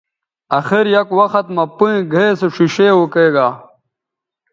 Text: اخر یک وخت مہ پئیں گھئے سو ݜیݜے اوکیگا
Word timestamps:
اخر 0.59 0.83
یک 0.97 1.09
وخت 1.19 1.47
مہ 1.55 1.65
پئیں 1.77 2.01
گھئے 2.11 2.27
سو 2.39 2.47
ݜیݜے 2.55 2.87
اوکیگا 2.95 3.47